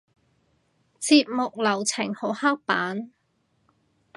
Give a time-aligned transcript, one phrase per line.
[0.99, 3.11] 節目流程好刻板？